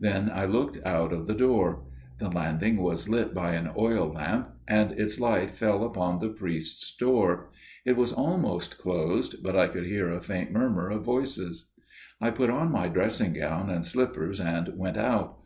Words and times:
Then 0.00 0.30
I 0.32 0.46
looked 0.46 0.78
out 0.86 1.12
of 1.12 1.26
the 1.26 1.34
door. 1.34 1.84
The 2.16 2.30
landing 2.30 2.78
was 2.78 3.10
lit 3.10 3.34
by 3.34 3.50
an 3.52 3.70
oil 3.76 4.10
lamp, 4.14 4.48
and 4.66 4.92
its 4.92 5.20
light 5.20 5.50
fell 5.50 5.84
upon 5.84 6.18
the 6.18 6.30
priest's 6.30 6.96
door. 6.96 7.50
It 7.84 7.94
was 7.94 8.10
almost 8.10 8.78
closed, 8.78 9.42
but 9.42 9.54
I 9.54 9.68
could 9.68 9.84
hear 9.84 10.10
a 10.10 10.22
faint 10.22 10.50
murmur 10.50 10.88
of 10.88 11.02
voices. 11.04 11.68
I 12.22 12.30
put 12.30 12.48
on 12.48 12.72
my 12.72 12.88
dressing 12.88 13.34
gown 13.34 13.68
and 13.68 13.84
slippers 13.84 14.40
and 14.40 14.70
went 14.78 14.96
out. 14.96 15.40